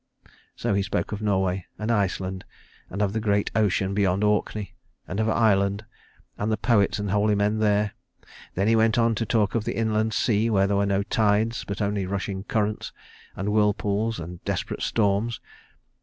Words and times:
So 0.55 0.73
he 0.73 0.81
spoke 0.81 1.11
of 1.11 1.21
Norway 1.21 1.67
and 1.77 1.91
Iceland, 1.91 2.43
and 2.89 3.03
of 3.03 3.13
the 3.13 3.19
great 3.19 3.51
ocean 3.55 3.93
beyond 3.93 4.23
Orkney; 4.23 4.73
and 5.07 5.19
of 5.19 5.29
Ireland, 5.29 5.85
and 6.39 6.51
the 6.51 6.57
poets 6.57 6.97
and 6.97 7.11
holy 7.11 7.35
men 7.35 7.59
there. 7.59 7.91
Then 8.55 8.67
he 8.67 8.75
went 8.75 8.97
on 8.97 9.13
to 9.13 9.27
talk 9.27 9.53
of 9.53 9.63
the 9.63 9.75
inland 9.77 10.15
sea 10.15 10.49
where 10.49 10.65
there 10.65 10.77
were 10.77 10.87
no 10.87 11.03
tides, 11.03 11.63
but 11.65 11.83
only 11.83 12.07
rushing 12.07 12.43
currents, 12.43 12.91
and 13.35 13.49
whirlpools 13.53 14.19
and 14.19 14.43
desperate 14.43 14.81
storms. 14.81 15.39